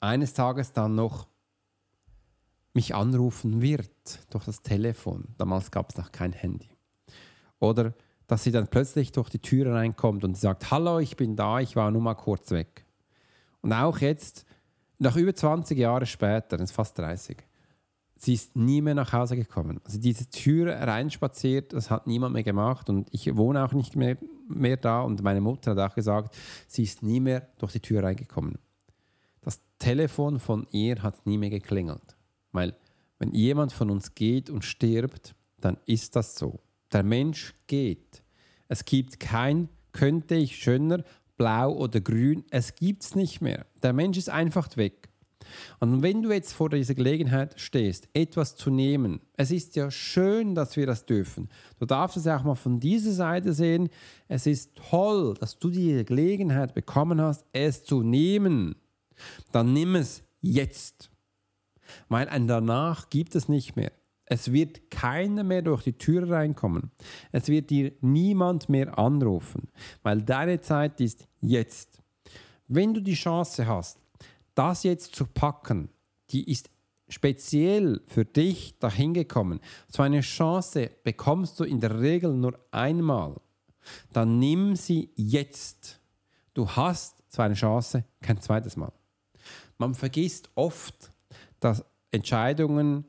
eines 0.01 0.35
Tages 0.35 0.73
dann 0.73 0.97
noch 0.97 1.29
mich 2.73 2.93
anrufen 2.93 3.63
wird 3.63 4.19
durch 4.31 4.47
das 4.47 4.63
Telefon. 4.63 5.29
Damals 5.39 5.71
gab 5.71 5.91
es 5.91 5.97
noch 5.97 6.11
kein 6.11 6.33
Handy. 6.33 6.71
Oder 7.61 7.95
dass 8.27 8.45
sie 8.45 8.53
dann 8.53 8.69
plötzlich 8.69 9.13
durch 9.13 9.29
die 9.29 9.39
Tür 9.39 9.75
reinkommt 9.75 10.25
und 10.25 10.37
sagt, 10.37 10.71
hallo, 10.71 10.99
ich 10.99 11.17
bin 11.17 11.37
da, 11.37 11.61
ich 11.61 11.77
war 11.77 11.91
nur 11.91 12.03
mal 12.03 12.15
kurz 12.15 12.51
weg. 12.51 12.85
Und 13.61 13.73
auch 13.73 13.99
jetzt, 13.99 14.45
nach 14.99 15.17
über 15.17 15.35
20 15.35 15.79
Jahren 15.79 16.07
später, 16.07 16.57
das 16.57 16.71
ist 16.71 16.77
fast 16.77 16.99
30, 16.99 17.37
sie 18.17 18.35
ist 18.35 18.57
nie 18.57 18.81
mehr 18.81 18.95
nach 18.95 19.13
Hause 19.13 19.37
gekommen. 19.37 19.81
Also 19.85 19.99
diese 19.99 20.29
Tür 20.29 20.73
reinspaziert, 20.75 21.73
das 21.73 21.91
hat 21.91 22.07
niemand 22.07 22.35
mehr 22.35 22.43
gemacht 22.43 22.89
und 22.89 23.09
ich 23.13 23.37
wohne 23.37 23.65
auch 23.65 23.73
nicht 23.73 23.97
mehr, 23.97 24.17
mehr 24.49 24.77
da 24.77 25.03
und 25.03 25.23
meine 25.23 25.41
Mutter 25.41 25.73
hat 25.73 25.79
auch 25.79 25.95
gesagt, 25.95 26.37
sie 26.67 26.83
ist 26.83 27.03
nie 27.03 27.21
mehr 27.21 27.49
durch 27.59 27.73
die 27.73 27.81
Tür 27.81 28.03
reingekommen. 28.03 28.59
Das 29.43 29.61
Telefon 29.79 30.39
von 30.41 30.67
ihr 30.71 31.03
hat 31.03 31.27
nie 31.27 31.39
mehr 31.39 31.51
geklingelt, 31.51 32.17
weil 32.53 32.75
wenn 33.19 33.33
jemand 33.35 33.73
von 33.73 33.91
uns 33.91 34.15
geht 34.15 34.51
und 34.51 34.65
stirbt, 34.65 35.35
dann 35.61 35.77
ist 35.87 36.17
das 36.17 36.37
so. 36.37 36.61
Der 36.95 37.03
Mensch 37.03 37.55
geht. 37.67 38.23
Es 38.69 38.87
gibt 38.87 39.21
kein 39.21 39.69
könnte 39.95 40.35
ich 40.35 40.57
schöner, 40.57 41.05
blau 41.39 41.73
oder 41.73 42.01
grün, 42.01 42.45
es 42.51 42.75
gibt 42.75 43.03
es 43.03 43.15
nicht 43.15 43.41
mehr. 43.41 43.65
Der 43.83 43.95
Mensch 43.95 44.19
ist 44.19 44.29
einfach 44.29 44.77
weg. 44.77 45.09
Und 45.79 46.03
wenn 46.03 46.23
du 46.23 46.33
jetzt 46.33 46.53
vor 46.53 46.71
dieser 46.71 46.95
Gelegenheit 46.95 47.61
stehst, 47.61 48.09
etwas 48.13 48.57
zu 48.57 48.71
nehmen, 48.71 49.21
es 49.37 49.51
ist 49.51 49.77
ja 49.77 49.91
schön, 49.91 50.55
dass 50.55 50.77
wir 50.77 50.87
das 50.87 51.07
dürfen. 51.07 51.49
Du 51.79 51.87
darfst 51.87 52.17
es 52.17 52.27
auch 52.27 52.45
mal 52.45 52.55
von 52.55 52.81
dieser 52.81 53.13
Seite 53.13 53.53
sehen. 53.53 53.89
Es 54.27 54.47
ist 54.47 54.75
toll, 54.91 55.35
dass 55.39 55.59
du 55.59 55.71
die 55.71 56.05
Gelegenheit 56.05 56.75
bekommen 56.75 57.21
hast, 57.21 57.45
es 57.53 57.85
zu 57.85 58.03
nehmen. 58.03 58.75
Dann 59.53 59.73
nimm 59.73 59.97
es 59.97 60.23
jetzt. 60.41 61.11
Weil 62.09 62.29
ein 62.29 62.49
danach 62.49 63.11
gibt 63.11 63.35
es 63.35 63.49
nicht 63.49 63.77
mehr. 63.77 63.93
Es 64.27 64.53
wird 64.53 64.91
keiner 64.91 65.45
mehr 65.45 65.63
durch 65.63 65.83
die 65.83 65.99
Tür 65.99 66.31
reinkommen. 66.31 66.91
Es 67.31 67.49
wird 67.49 67.71
dir 67.71 67.93
niemand 68.01 68.69
mehr 68.69 68.99
anrufen, 68.99 69.69
weil 70.03 70.23
deine 70.23 70.61
Zeit 70.61 71.01
ist 71.01 71.29
jetzt. 71.41 72.03
Wenn 72.67 72.95
du 72.95 73.01
die 73.01 73.15
Chance 73.15 73.67
hast, 73.67 73.99
das 74.55 74.83
jetzt 74.83 75.15
zu 75.15 75.27
packen, 75.27 75.91
die 76.31 76.51
ist 76.51 76.71
speziell 77.09 78.01
für 78.07 78.25
dich 78.25 78.79
dahin 78.79 79.13
gekommen. 79.13 79.61
So 79.89 80.03
eine 80.03 80.21
Chance 80.21 80.91
bekommst 81.03 81.61
du 81.61 81.65
in 81.65 81.81
der 81.81 82.01
Regel 82.01 82.33
nur 82.35 82.59
einmal. 82.71 83.37
Dann 84.13 84.39
nimm 84.39 84.77
sie 84.77 85.11
jetzt. 85.15 86.01
Du 86.55 86.69
hast 86.69 87.23
so 87.29 87.43
eine 87.43 87.55
Chance 87.55 88.05
kein 88.23 88.41
zweites 88.41 88.77
Mal. 88.77 88.93
Man 89.77 89.95
vergisst 89.95 90.49
oft, 90.55 91.13
dass 91.61 91.85
Entscheidungen 92.11 93.05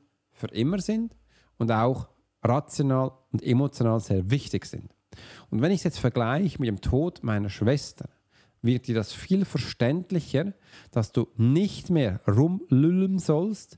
für 0.45 0.55
immer 0.55 0.79
sind 0.79 1.15
und 1.57 1.71
auch 1.71 2.07
rational 2.43 3.11
und 3.31 3.43
emotional 3.43 3.99
sehr 3.99 4.29
wichtig 4.29 4.65
sind. 4.65 4.93
Und 5.49 5.61
wenn 5.61 5.71
ich 5.71 5.79
es 5.79 5.83
jetzt 5.83 5.99
vergleiche 5.99 6.59
mit 6.59 6.67
dem 6.67 6.81
Tod 6.81 7.23
meiner 7.23 7.49
Schwester, 7.49 8.09
wird 8.61 8.87
dir 8.87 8.95
das 8.95 9.13
viel 9.13 9.45
verständlicher, 9.45 10.53
dass 10.91 11.11
du 11.11 11.27
nicht 11.37 11.89
mehr 11.89 12.21
rumlüllen 12.27 13.19
sollst, 13.19 13.77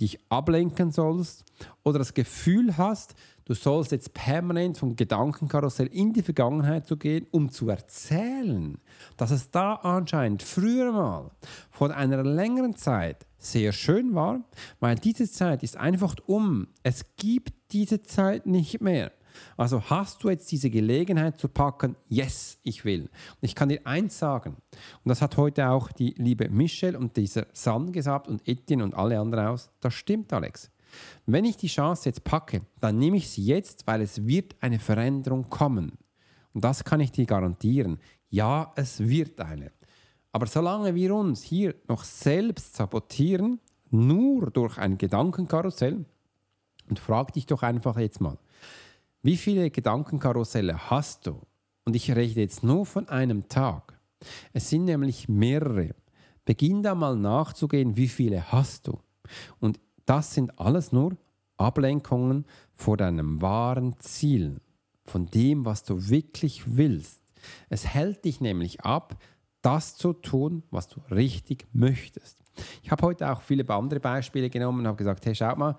dich 0.00 0.18
ablenken 0.30 0.90
sollst 0.90 1.44
oder 1.84 1.98
das 1.98 2.14
Gefühl 2.14 2.76
hast, 2.76 3.14
du 3.44 3.54
sollst 3.54 3.92
jetzt 3.92 4.14
permanent 4.14 4.78
vom 4.78 4.96
Gedankenkarussell 4.96 5.86
in 5.88 6.12
die 6.12 6.22
Vergangenheit 6.22 6.86
zu 6.86 6.96
gehen, 6.96 7.26
um 7.30 7.50
zu 7.50 7.68
erzählen, 7.68 8.78
dass 9.16 9.30
es 9.30 9.50
da 9.50 9.74
anscheinend 9.74 10.42
früher 10.42 10.92
mal 10.92 11.30
vor 11.70 11.94
einer 11.94 12.22
längeren 12.22 12.76
Zeit 12.76 13.26
sehr 13.38 13.72
schön 13.72 14.14
war, 14.14 14.40
weil 14.80 14.96
diese 14.96 15.30
Zeit 15.30 15.62
ist 15.62 15.76
einfach 15.76 16.14
um. 16.26 16.68
Es 16.82 17.04
gibt 17.16 17.52
diese 17.72 18.02
Zeit 18.02 18.46
nicht 18.46 18.80
mehr. 18.80 19.12
Also 19.56 19.82
hast 19.88 20.22
du 20.22 20.30
jetzt 20.30 20.50
diese 20.52 20.70
Gelegenheit 20.70 21.38
zu 21.38 21.48
packen, 21.48 21.96
yes, 22.08 22.58
ich 22.62 22.84
will. 22.84 23.02
Und 23.02 23.10
ich 23.42 23.54
kann 23.54 23.68
dir 23.68 23.80
eins 23.84 24.18
sagen, 24.18 24.56
und 25.04 25.08
das 25.08 25.22
hat 25.22 25.36
heute 25.36 25.68
auch 25.70 25.90
die 25.90 26.14
liebe 26.18 26.48
Michelle 26.48 26.98
und 26.98 27.16
dieser 27.16 27.46
San 27.52 27.92
gesagt 27.92 28.28
und 28.28 28.46
Etienne 28.46 28.84
und 28.84 28.94
alle 28.94 29.18
anderen 29.18 29.46
aus, 29.46 29.70
das 29.80 29.94
stimmt, 29.94 30.32
Alex. 30.32 30.71
Wenn 31.26 31.44
ich 31.44 31.56
die 31.56 31.68
Chance 31.68 32.08
jetzt 32.08 32.24
packe, 32.24 32.62
dann 32.80 32.98
nehme 32.98 33.16
ich 33.16 33.28
sie 33.28 33.44
jetzt, 33.44 33.86
weil 33.86 34.00
es 34.00 34.26
wird 34.26 34.56
eine 34.60 34.78
Veränderung 34.78 35.48
kommen. 35.48 35.98
Und 36.52 36.64
das 36.64 36.84
kann 36.84 37.00
ich 37.00 37.12
dir 37.12 37.26
garantieren. 37.26 37.98
Ja, 38.28 38.72
es 38.76 39.00
wird 39.00 39.40
eine. 39.40 39.72
Aber 40.32 40.46
solange 40.46 40.94
wir 40.94 41.14
uns 41.14 41.42
hier 41.42 41.74
noch 41.88 42.04
selbst 42.04 42.76
sabotieren, 42.76 43.60
nur 43.90 44.50
durch 44.50 44.78
ein 44.78 44.96
Gedankenkarussell, 44.98 46.04
und 46.88 46.98
frag 46.98 47.32
dich 47.32 47.46
doch 47.46 47.62
einfach 47.62 47.96
jetzt 47.98 48.20
mal, 48.20 48.38
wie 49.22 49.36
viele 49.36 49.70
Gedankenkarusselle 49.70 50.90
hast 50.90 51.26
du? 51.26 51.40
Und 51.84 51.96
ich 51.96 52.10
rede 52.10 52.40
jetzt 52.40 52.62
nur 52.62 52.86
von 52.86 53.08
einem 53.08 53.48
Tag. 53.48 53.98
Es 54.52 54.68
sind 54.68 54.84
nämlich 54.84 55.28
mehrere. 55.28 55.94
Beginn 56.44 56.82
da 56.82 56.94
mal 56.94 57.16
nachzugehen, 57.16 57.96
wie 57.96 58.08
viele 58.08 58.50
hast 58.50 58.88
du? 58.88 58.98
Und 59.60 59.78
das 60.06 60.34
sind 60.34 60.58
alles 60.58 60.92
nur 60.92 61.16
Ablenkungen 61.56 62.44
vor 62.74 62.96
deinem 62.96 63.40
wahren 63.40 63.96
Ziel, 63.98 64.60
von 65.04 65.26
dem, 65.26 65.64
was 65.64 65.84
du 65.84 66.08
wirklich 66.08 66.76
willst. 66.76 67.22
Es 67.68 67.86
hält 67.86 68.24
dich 68.24 68.40
nämlich 68.40 68.82
ab, 68.82 69.16
das 69.62 69.96
zu 69.96 70.12
tun, 70.12 70.62
was 70.70 70.88
du 70.88 71.00
richtig 71.10 71.66
möchtest. 71.72 72.38
Ich 72.82 72.90
habe 72.90 73.06
heute 73.06 73.30
auch 73.32 73.40
viele 73.42 73.68
andere 73.68 74.00
Beispiele 74.00 74.50
genommen 74.50 74.80
und 74.80 74.86
habe 74.86 74.96
gesagt, 74.96 75.24
hey, 75.24 75.34
schau 75.34 75.54
mal, 75.56 75.76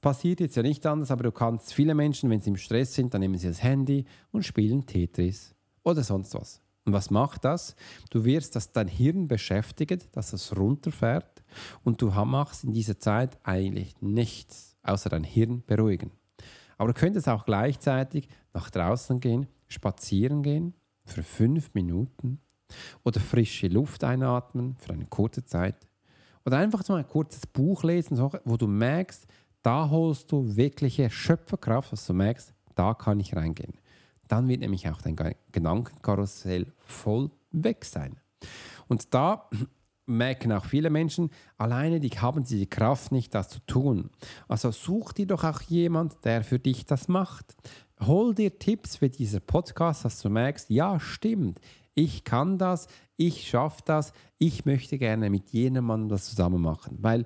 passiert 0.00 0.40
jetzt 0.40 0.56
ja 0.56 0.62
nicht 0.62 0.84
anders, 0.86 1.10
aber 1.10 1.24
du 1.24 1.32
kannst 1.32 1.72
viele 1.74 1.94
Menschen, 1.94 2.30
wenn 2.30 2.40
sie 2.40 2.50
im 2.50 2.56
Stress 2.56 2.94
sind, 2.94 3.12
dann 3.12 3.20
nehmen 3.20 3.38
sie 3.38 3.48
das 3.48 3.62
Handy 3.62 4.04
und 4.32 4.44
spielen 4.44 4.86
Tetris 4.86 5.54
oder 5.82 6.02
sonst 6.02 6.34
was. 6.34 6.60
Und 6.84 6.92
was 6.92 7.10
macht 7.10 7.44
das? 7.44 7.76
Du 8.10 8.24
wirst, 8.24 8.56
dass 8.56 8.72
dein 8.72 8.88
Hirn 8.88 9.28
beschäftigt, 9.28 10.08
dass 10.12 10.32
es 10.32 10.56
runterfährt 10.56 11.42
und 11.84 12.00
du 12.00 12.10
machst 12.10 12.64
in 12.64 12.72
dieser 12.72 12.98
Zeit 12.98 13.38
eigentlich 13.42 14.00
nichts, 14.00 14.76
außer 14.82 15.10
dein 15.10 15.24
Hirn 15.24 15.62
beruhigen. 15.66 16.10
Aber 16.78 16.92
du 16.92 16.98
könntest 16.98 17.28
auch 17.28 17.44
gleichzeitig 17.44 18.28
nach 18.54 18.70
draußen 18.70 19.20
gehen, 19.20 19.46
spazieren 19.68 20.42
gehen 20.42 20.74
für 21.04 21.22
fünf 21.22 21.74
Minuten 21.74 22.40
oder 23.04 23.20
frische 23.20 23.68
Luft 23.68 24.02
einatmen 24.04 24.76
für 24.76 24.92
eine 24.92 25.06
kurze 25.06 25.44
Zeit 25.44 25.86
oder 26.44 26.58
einfach 26.58 26.82
so 26.82 26.94
ein 26.94 27.06
kurzes 27.06 27.46
Buch 27.46 27.82
lesen, 27.82 28.18
wo 28.44 28.56
du 28.56 28.66
merkst, 28.66 29.26
da 29.62 29.90
holst 29.90 30.32
du 30.32 30.56
wirkliche 30.56 31.10
Schöpferkraft, 31.10 31.92
dass 31.92 32.06
du 32.06 32.14
merkst, 32.14 32.54
da 32.74 32.94
kann 32.94 33.20
ich 33.20 33.36
reingehen. 33.36 33.74
Dann 34.30 34.46
wird 34.46 34.60
nämlich 34.60 34.88
auch 34.88 35.02
dein 35.02 35.16
Gedankenkarussell 35.50 36.72
voll 36.78 37.32
weg 37.50 37.84
sein. 37.84 38.20
Und 38.86 39.12
da 39.12 39.50
merken 40.06 40.52
auch 40.52 40.66
viele 40.66 40.88
Menschen, 40.88 41.30
alleine 41.58 41.98
die 41.98 42.10
haben 42.10 42.44
sie 42.44 42.58
die 42.58 42.70
Kraft 42.70 43.10
nicht, 43.10 43.34
das 43.34 43.48
zu 43.48 43.58
tun. 43.66 44.10
Also 44.46 44.70
such 44.70 45.12
dir 45.14 45.26
doch 45.26 45.42
auch 45.42 45.60
jemand, 45.62 46.24
der 46.24 46.44
für 46.44 46.60
dich 46.60 46.86
das 46.86 47.08
macht. 47.08 47.56
Hol 48.00 48.32
dir 48.32 48.56
Tipps 48.56 48.96
für 48.96 49.08
diesen 49.08 49.40
Podcast, 49.40 50.04
dass 50.04 50.22
du 50.22 50.30
merkst, 50.30 50.70
ja, 50.70 51.00
stimmt, 51.00 51.60
ich 51.94 52.22
kann 52.22 52.56
das, 52.56 52.86
ich 53.16 53.48
schaffe 53.48 53.82
das, 53.84 54.12
ich 54.38 54.64
möchte 54.64 54.96
gerne 54.96 55.28
mit 55.28 55.50
jenem 55.50 55.86
Mann 55.86 56.08
das 56.08 56.26
zusammen 56.26 56.62
machen. 56.62 56.98
Weil 57.00 57.24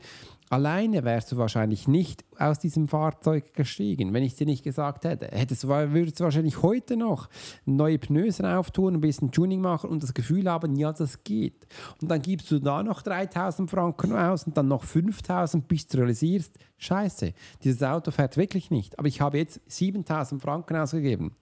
Alleine 0.54 1.02
wärst 1.02 1.32
du 1.32 1.36
wahrscheinlich 1.36 1.88
nicht 1.88 2.24
aus 2.38 2.60
diesem 2.60 2.86
Fahrzeug 2.86 3.54
gestiegen. 3.54 4.12
Wenn 4.12 4.22
ich 4.22 4.36
dir 4.36 4.46
nicht 4.46 4.62
gesagt 4.62 5.04
hätte, 5.04 5.26
hättest, 5.36 5.66
würdest 5.66 6.20
du 6.20 6.24
wahrscheinlich 6.24 6.62
heute 6.62 6.96
noch 6.96 7.28
neue 7.64 7.98
Pneus 7.98 8.40
auftun, 8.40 8.94
ein 8.94 9.00
bisschen 9.00 9.32
Tuning 9.32 9.60
machen 9.60 9.90
und 9.90 10.04
das 10.04 10.14
Gefühl 10.14 10.48
haben, 10.48 10.76
ja, 10.76 10.92
das 10.92 11.24
geht. 11.24 11.66
Und 12.00 12.08
dann 12.08 12.22
gibst 12.22 12.52
du 12.52 12.60
da 12.60 12.84
noch 12.84 13.02
3000 13.02 13.68
Franken 13.68 14.12
aus 14.12 14.44
und 14.44 14.56
dann 14.56 14.68
noch 14.68 14.84
5000, 14.84 15.66
bis 15.66 15.88
du 15.88 15.98
realisierst, 15.98 16.56
scheiße, 16.78 17.32
dieses 17.64 17.82
Auto 17.82 18.12
fährt 18.12 18.36
wirklich 18.36 18.70
nicht. 18.70 18.96
Aber 18.96 19.08
ich 19.08 19.20
habe 19.20 19.38
jetzt 19.38 19.60
7000 19.66 20.40
Franken 20.40 20.76
ausgegeben. 20.76 21.32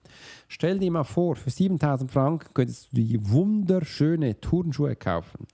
Stell 0.47 0.79
dir 0.79 0.89
mal 0.89 1.03
vor, 1.03 1.35
für 1.35 1.51
7000 1.51 2.11
Franken 2.11 2.51
könntest 2.55 2.91
du 2.91 2.95
die 2.95 3.29
wunderschöne 3.29 4.41
Turnschuhe 4.41 4.95
kaufen. 4.95 5.45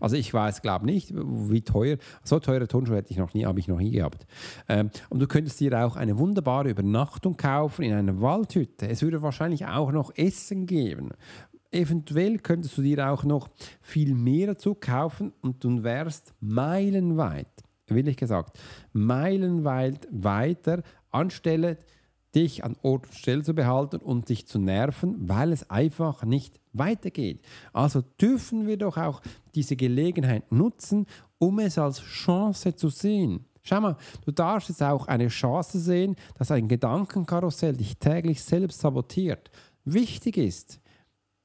Also 0.00 0.16
ich 0.16 0.32
weiß, 0.32 0.62
glaube 0.62 0.86
nicht, 0.86 1.12
wie 1.14 1.62
teuer. 1.62 1.96
So 2.24 2.38
teure 2.38 2.68
Turnschuhe 2.68 2.96
hätte 2.96 3.10
ich 3.10 3.18
noch 3.18 3.34
nie, 3.34 3.44
habe 3.44 3.60
ich 3.60 3.68
noch 3.68 3.78
nie 3.78 3.90
gehabt. 3.90 4.26
Ähm, 4.68 4.90
und 5.08 5.20
du 5.20 5.26
könntest 5.26 5.60
dir 5.60 5.84
auch 5.84 5.96
eine 5.96 6.18
wunderbare 6.18 6.70
Übernachtung 6.70 7.36
kaufen 7.36 7.82
in 7.82 7.92
einer 7.92 8.20
Waldhütte. 8.20 8.88
Es 8.88 9.02
würde 9.02 9.22
wahrscheinlich 9.22 9.66
auch 9.66 9.92
noch 9.92 10.12
Essen 10.16 10.66
geben. 10.66 11.10
Eventuell 11.70 12.38
könntest 12.38 12.76
du 12.76 12.82
dir 12.82 13.10
auch 13.10 13.24
noch 13.24 13.48
viel 13.80 14.14
mehr 14.14 14.48
dazu 14.48 14.74
kaufen 14.74 15.32
und 15.40 15.64
du 15.64 15.82
wärst 15.82 16.34
meilenweit, 16.40 17.46
will 17.86 18.08
ich 18.08 18.18
gesagt, 18.18 18.58
meilenweit 18.92 20.06
weiter 20.10 20.82
anstelle 21.10 21.78
dich 22.34 22.64
an 22.64 22.76
Ort 22.82 23.06
und 23.06 23.14
Stelle 23.14 23.42
zu 23.42 23.54
behalten 23.54 23.96
und 23.96 24.28
dich 24.28 24.46
zu 24.46 24.58
nerven, 24.58 25.28
weil 25.28 25.52
es 25.52 25.70
einfach 25.70 26.24
nicht 26.24 26.60
weitergeht. 26.72 27.42
Also 27.72 28.02
dürfen 28.20 28.66
wir 28.66 28.76
doch 28.76 28.96
auch 28.96 29.20
diese 29.54 29.76
Gelegenheit 29.76 30.50
nutzen, 30.50 31.06
um 31.38 31.58
es 31.58 31.78
als 31.78 32.00
Chance 32.00 32.74
zu 32.74 32.88
sehen. 32.88 33.44
Schau 33.62 33.80
mal, 33.80 33.96
du 34.24 34.32
darfst 34.32 34.70
jetzt 34.70 34.82
auch 34.82 35.06
eine 35.06 35.28
Chance 35.28 35.78
sehen, 35.78 36.16
dass 36.36 36.50
ein 36.50 36.66
Gedankenkarussell 36.66 37.76
dich 37.76 37.96
täglich 37.98 38.42
selbst 38.42 38.80
sabotiert. 38.80 39.50
Wichtig 39.84 40.36
ist, 40.36 40.80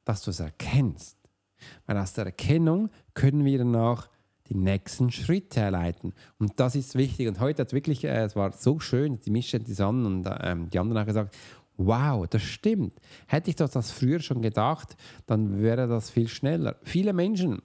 dass 0.04 0.24
du 0.24 0.32
es 0.32 0.40
erkennst. 0.40 1.18
Weil 1.86 1.98
aus 1.98 2.14
der 2.14 2.26
Erkennung 2.26 2.90
können 3.14 3.46
wir 3.46 3.58
danach 3.58 4.10
die 4.50 4.56
nächsten 4.56 5.12
Schritte 5.12 5.60
erleiten. 5.60 6.14
Und 6.40 6.60
das 6.60 6.76
ist 6.76 6.96
wichtig. 6.96 7.28
Und 7.28 7.40
heute 7.40 7.64
hat 7.64 7.74
wirklich, 7.74 8.04
äh, 8.06 8.24
es 8.24 8.36
war 8.36 8.54
so 8.54 8.80
schön, 8.80 9.20
die 9.22 9.30
Mische, 9.30 9.60
die 9.60 9.74
Sonne 9.74 10.08
und 10.08 10.26
äh, 10.26 10.56
die 10.72 10.80
anderen 10.80 11.00
haben 11.00 11.08
gesagt, 11.08 11.36
wow, 11.78 12.28
das 12.28 12.42
stimmt. 12.42 13.00
Hätte 13.28 13.50
ich 13.50 13.56
das 13.56 13.92
früher 13.92 14.20
schon 14.20 14.42
gedacht, 14.42 14.98
dann 15.26 15.62
wäre 15.62 15.88
das 15.88 16.10
viel 16.10 16.28
schneller. 16.28 16.76
Viele 16.84 17.14
Menschen, 17.14 17.62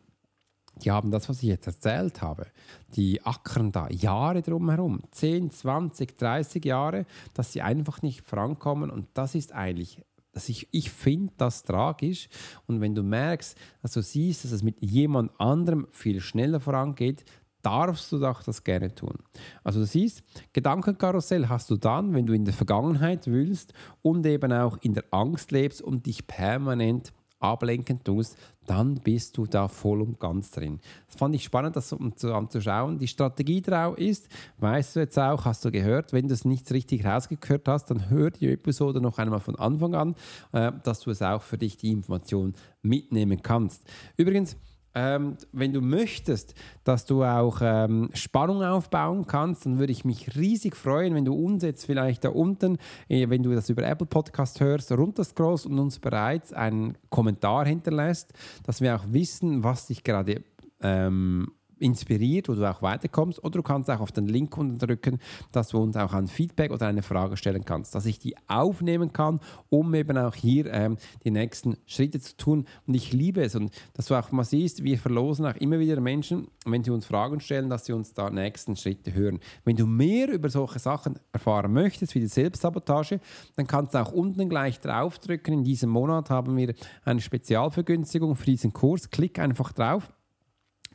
die 0.82 0.90
haben 0.90 1.10
das, 1.10 1.28
was 1.28 1.42
ich 1.42 1.48
jetzt 1.48 1.66
erzählt 1.66 2.22
habe, 2.22 2.46
die 2.94 3.22
ackern 3.22 3.72
da 3.72 3.88
Jahre 3.88 4.42
drumherum, 4.42 5.00
10, 5.10 5.50
20, 5.50 6.16
30 6.16 6.64
Jahre, 6.64 7.06
dass 7.34 7.52
sie 7.52 7.62
einfach 7.62 8.02
nicht 8.02 8.22
vorankommen 8.22 8.90
und 8.90 9.08
das 9.14 9.34
ist 9.34 9.52
eigentlich 9.52 10.02
dass 10.32 10.48
ich, 10.48 10.66
ich 10.72 10.90
finde 10.90 11.32
das 11.36 11.62
tragisch. 11.62 12.28
Und 12.66 12.80
wenn 12.80 12.94
du 12.94 13.02
merkst, 13.02 13.56
dass 13.82 13.92
du 13.92 14.02
siehst, 14.02 14.44
dass 14.44 14.52
es 14.52 14.62
mit 14.62 14.80
jemand 14.80 15.38
anderem 15.38 15.86
viel 15.90 16.20
schneller 16.20 16.58
vorangeht, 16.58 17.24
darfst 17.62 18.10
du 18.12 18.18
doch 18.18 18.42
das 18.42 18.64
gerne 18.64 18.94
tun. 18.94 19.18
Also 19.64 19.80
du 19.80 19.86
siehst, 19.86 20.22
Gedankenkarussell 20.52 21.48
hast 21.48 21.70
du 21.70 21.76
dann, 21.76 22.12
wenn 22.14 22.26
du 22.26 22.32
in 22.32 22.44
der 22.44 22.54
Vergangenheit 22.54 23.26
willst 23.26 23.72
und 24.02 24.26
eben 24.26 24.52
auch 24.52 24.76
in 24.82 24.94
der 24.94 25.04
Angst 25.10 25.52
lebst 25.52 25.80
und 25.80 26.06
dich 26.06 26.26
permanent 26.26 27.12
ablenken 27.42 28.02
tust, 28.04 28.36
dann 28.66 28.94
bist 28.94 29.36
du 29.36 29.46
da 29.46 29.66
voll 29.66 30.00
und 30.00 30.20
ganz 30.20 30.52
drin. 30.52 30.78
Das 31.06 31.16
fand 31.16 31.34
ich 31.34 31.42
spannend, 31.42 31.74
das 31.74 31.92
anzuschauen. 31.92 32.98
Die 32.98 33.08
Strategie 33.08 33.60
drauf 33.60 33.98
ist, 33.98 34.28
weißt 34.58 34.96
du 34.96 35.00
jetzt 35.00 35.18
auch, 35.18 35.44
hast 35.44 35.64
du 35.64 35.72
gehört, 35.72 36.12
wenn 36.12 36.28
du 36.28 36.34
es 36.34 36.44
nicht 36.44 36.70
richtig 36.70 37.04
rausgehört 37.04 37.66
hast, 37.66 37.90
dann 37.90 38.08
hör 38.08 38.30
die 38.30 38.48
Episode 38.48 39.00
noch 39.00 39.18
einmal 39.18 39.40
von 39.40 39.56
Anfang 39.56 39.94
an, 39.94 40.14
äh, 40.52 40.70
dass 40.84 41.00
du 41.00 41.10
es 41.10 41.22
auch 41.22 41.42
für 41.42 41.58
dich 41.58 41.76
die 41.76 41.90
Information 41.90 42.54
mitnehmen 42.82 43.42
kannst. 43.42 43.82
Übrigens, 44.16 44.56
ähm, 44.94 45.36
wenn 45.52 45.72
du 45.72 45.80
möchtest, 45.80 46.54
dass 46.84 47.04
du 47.04 47.24
auch 47.24 47.58
ähm, 47.62 48.10
Spannung 48.14 48.62
aufbauen 48.62 49.26
kannst, 49.26 49.66
dann 49.66 49.78
würde 49.78 49.92
ich 49.92 50.04
mich 50.04 50.36
riesig 50.36 50.76
freuen, 50.76 51.14
wenn 51.14 51.24
du 51.24 51.34
uns 51.34 51.62
jetzt 51.62 51.84
vielleicht 51.84 52.24
da 52.24 52.30
unten, 52.30 52.78
äh, 53.08 53.28
wenn 53.28 53.42
du 53.42 53.54
das 53.54 53.70
über 53.70 53.84
Apple 53.84 54.06
Podcast 54.06 54.60
hörst, 54.60 54.92
runterscrollst 54.92 55.66
und 55.66 55.78
uns 55.78 55.98
bereits 55.98 56.52
einen 56.52 56.98
Kommentar 57.10 57.66
hinterlässt, 57.66 58.32
dass 58.64 58.80
wir 58.80 58.94
auch 58.94 59.04
wissen, 59.08 59.64
was 59.64 59.86
dich 59.86 60.04
gerade 60.04 60.42
ähm, 60.82 61.52
inspiriert, 61.82 62.48
wo 62.48 62.54
du 62.54 62.68
auch 62.68 62.82
weiterkommst. 62.82 63.42
Oder 63.44 63.58
du 63.58 63.62
kannst 63.62 63.90
auch 63.90 64.00
auf 64.00 64.12
den 64.12 64.26
Link 64.26 64.56
unten 64.56 64.78
drücken, 64.78 65.18
dass 65.50 65.68
du 65.68 65.78
uns 65.78 65.96
auch 65.96 66.12
ein 66.12 66.28
Feedback 66.28 66.70
oder 66.70 66.86
eine 66.86 67.02
Frage 67.02 67.36
stellen 67.36 67.64
kannst, 67.64 67.94
dass 67.94 68.06
ich 68.06 68.18
die 68.18 68.36
aufnehmen 68.48 69.12
kann, 69.12 69.40
um 69.68 69.94
eben 69.94 70.16
auch 70.16 70.34
hier 70.34 70.72
ähm, 70.72 70.96
die 71.24 71.30
nächsten 71.30 71.76
Schritte 71.86 72.20
zu 72.20 72.36
tun. 72.36 72.66
Und 72.86 72.94
ich 72.94 73.12
liebe 73.12 73.42
es 73.42 73.54
und 73.54 73.72
dass 73.94 74.06
du 74.06 74.14
auch 74.14 74.30
mal 74.32 74.44
siehst, 74.44 74.84
wir 74.84 74.98
verlosen 74.98 75.46
auch 75.46 75.56
immer 75.56 75.78
wieder 75.78 76.00
Menschen, 76.00 76.48
wenn 76.64 76.84
sie 76.84 76.90
uns 76.90 77.06
Fragen 77.06 77.40
stellen, 77.40 77.68
dass 77.68 77.86
sie 77.86 77.92
uns 77.92 78.14
da 78.14 78.30
nächsten 78.30 78.76
Schritte 78.76 79.12
hören. 79.12 79.40
Wenn 79.64 79.76
du 79.76 79.86
mehr 79.86 80.30
über 80.30 80.48
solche 80.48 80.78
Sachen 80.78 81.18
erfahren 81.32 81.72
möchtest, 81.72 82.14
wie 82.14 82.20
die 82.20 82.26
Selbstsabotage, 82.26 83.20
dann 83.56 83.66
kannst 83.66 83.94
du 83.94 83.98
auch 83.98 84.12
unten 84.12 84.48
gleich 84.48 84.80
draufdrücken. 84.80 85.52
In 85.54 85.64
diesem 85.64 85.90
Monat 85.90 86.30
haben 86.30 86.56
wir 86.56 86.74
eine 87.04 87.20
Spezialvergünstigung 87.20 88.36
für 88.36 88.46
diesen 88.46 88.72
Kurs. 88.72 89.10
Klick 89.10 89.38
einfach 89.38 89.72
drauf 89.72 90.12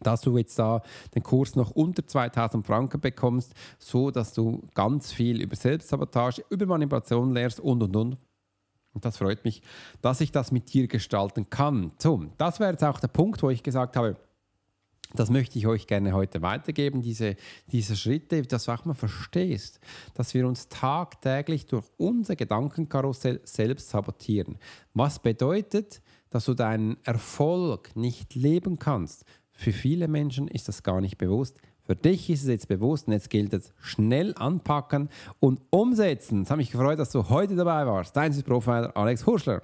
dass 0.02 0.22
du 0.22 0.38
jetzt 0.38 0.58
da 0.60 0.82
den 1.16 1.24
Kurs 1.24 1.56
noch 1.56 1.72
unter 1.72 2.06
2000 2.06 2.66
Franken 2.66 3.02
bekommst, 3.02 3.54
so 3.80 4.12
dass 4.12 4.34
du 4.34 4.68
ganz 4.74 5.12
viel 5.12 5.42
über 5.42 5.56
Selbstsabotage, 5.56 6.44
über 6.50 6.66
Manipulation 6.66 7.34
lernst 7.34 7.60
und 7.60 7.84
und 7.84 7.96
und. 7.96 8.18
Und 8.94 9.06
das 9.06 9.18
freut 9.18 9.46
mich, 9.46 9.62
dass 10.02 10.22
ich 10.22 10.32
das 10.32 10.52
mit 10.52 10.74
dir 10.74 10.88
gestalten 10.88 11.50
kann. 11.50 11.92
So, 12.00 12.26
das 12.38 12.60
wäre 12.60 12.72
jetzt 12.72 12.84
auch 12.84 13.00
der 13.00 13.10
Punkt, 13.10 13.44
wo 13.44 13.50
ich 13.52 13.62
gesagt 13.62 13.96
habe, 13.96 14.18
das 15.14 15.30
möchte 15.30 15.58
ich 15.58 15.68
euch 15.68 15.88
gerne 15.88 16.14
heute 16.14 16.42
weitergeben, 16.42 17.02
diese, 17.02 17.36
diese 17.72 17.96
Schritte, 17.96 18.42
dass 18.42 18.66
du 18.66 18.72
auch 18.72 18.86
mal 18.86 18.94
verstehst, 18.94 19.80
dass 20.16 20.34
wir 20.34 20.48
uns 20.48 20.68
tagtäglich 20.68 21.66
durch 21.66 21.86
unser 21.98 22.36
Gedankenkarussell 22.36 23.40
selbst 23.46 23.90
sabotieren. 23.90 24.58
Was 24.94 25.20
bedeutet, 25.20 26.02
dass 26.30 26.46
du 26.46 26.54
deinen 26.54 26.98
Erfolg 27.06 27.96
nicht 27.96 28.36
leben 28.36 28.80
kannst, 28.80 29.24
für 29.58 29.74
viele 29.74 30.08
Menschen 30.08 30.48
ist 30.48 30.68
das 30.68 30.84
gar 30.84 31.02
nicht 31.02 31.18
bewusst. 31.18 31.58
Für 31.84 31.96
dich 31.96 32.30
ist 32.30 32.44
es 32.44 32.48
jetzt 32.48 32.68
bewusst 32.68 33.08
und 33.08 33.14
jetzt 33.14 33.30
gilt 33.30 33.54
es 33.54 33.74
schnell 33.82 34.36
anpacken 34.38 35.10
und 35.40 35.62
umsetzen. 35.72 36.44
Es 36.44 36.52
hat 36.52 36.58
mich 36.58 36.72
gefreut, 36.72 37.00
dass 37.00 37.12
du 37.12 37.28
heute 37.30 37.56
dabei 37.56 37.86
warst. 37.88 38.16
Dein 38.16 38.32
Profiler 38.44 38.96
Alex 38.96 39.26
Hurschler. 39.26 39.64